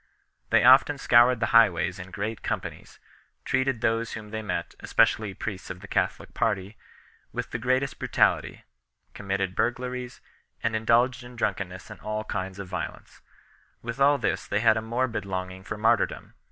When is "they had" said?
14.47-14.75